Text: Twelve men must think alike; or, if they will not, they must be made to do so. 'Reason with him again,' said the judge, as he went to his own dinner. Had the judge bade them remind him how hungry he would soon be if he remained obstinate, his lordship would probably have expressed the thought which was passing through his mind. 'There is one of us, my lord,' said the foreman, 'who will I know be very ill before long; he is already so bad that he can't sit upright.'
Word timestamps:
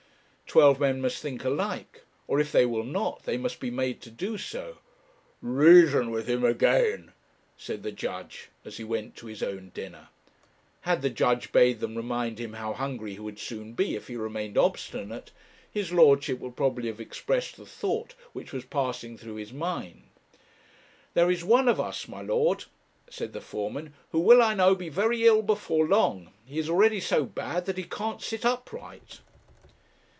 Twelve 0.51 0.81
men 0.81 0.99
must 0.99 1.21
think 1.21 1.45
alike; 1.45 2.03
or, 2.27 2.37
if 2.41 2.51
they 2.51 2.65
will 2.65 2.83
not, 2.83 3.23
they 3.23 3.37
must 3.37 3.61
be 3.61 3.71
made 3.71 4.01
to 4.01 4.11
do 4.11 4.37
so. 4.37 4.79
'Reason 5.41 6.11
with 6.11 6.27
him 6.29 6.43
again,' 6.43 7.13
said 7.55 7.83
the 7.83 7.91
judge, 7.93 8.49
as 8.65 8.75
he 8.75 8.83
went 8.83 9.15
to 9.15 9.27
his 9.27 9.41
own 9.41 9.71
dinner. 9.73 10.09
Had 10.81 11.01
the 11.03 11.09
judge 11.09 11.53
bade 11.53 11.79
them 11.79 11.95
remind 11.95 12.37
him 12.37 12.51
how 12.51 12.73
hungry 12.73 13.13
he 13.13 13.19
would 13.21 13.39
soon 13.39 13.71
be 13.71 13.95
if 13.95 14.09
he 14.09 14.17
remained 14.17 14.57
obstinate, 14.57 15.31
his 15.71 15.93
lordship 15.93 16.39
would 16.39 16.57
probably 16.57 16.89
have 16.89 16.99
expressed 16.99 17.55
the 17.55 17.65
thought 17.65 18.13
which 18.33 18.51
was 18.51 18.65
passing 18.65 19.17
through 19.17 19.35
his 19.35 19.53
mind. 19.53 20.03
'There 21.13 21.31
is 21.31 21.45
one 21.45 21.69
of 21.69 21.79
us, 21.79 22.09
my 22.09 22.21
lord,' 22.21 22.65
said 23.09 23.31
the 23.31 23.39
foreman, 23.39 23.93
'who 24.11 24.19
will 24.19 24.41
I 24.41 24.53
know 24.53 24.75
be 24.75 24.89
very 24.89 25.25
ill 25.25 25.43
before 25.43 25.87
long; 25.87 26.29
he 26.45 26.59
is 26.59 26.67
already 26.69 26.99
so 26.99 27.23
bad 27.23 27.65
that 27.67 27.77
he 27.77 27.85
can't 27.85 28.21
sit 28.21 28.43
upright.' 28.43 29.21